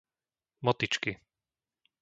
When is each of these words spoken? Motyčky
Motyčky 0.65 1.13